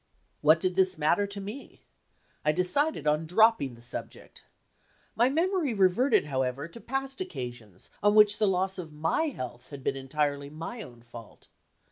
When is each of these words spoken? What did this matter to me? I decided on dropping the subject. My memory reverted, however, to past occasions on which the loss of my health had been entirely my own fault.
What 0.41 0.59
did 0.59 0.75
this 0.77 0.97
matter 0.97 1.27
to 1.27 1.39
me? 1.39 1.83
I 2.43 2.51
decided 2.53 3.05
on 3.05 3.27
dropping 3.27 3.75
the 3.75 3.83
subject. 3.83 4.43
My 5.15 5.29
memory 5.29 5.75
reverted, 5.75 6.25
however, 6.25 6.67
to 6.69 6.81
past 6.81 7.21
occasions 7.21 7.91
on 8.01 8.15
which 8.15 8.39
the 8.39 8.47
loss 8.47 8.79
of 8.79 8.91
my 8.91 9.25
health 9.25 9.69
had 9.69 9.83
been 9.83 9.95
entirely 9.95 10.49
my 10.49 10.81
own 10.81 11.03
fault. 11.03 11.49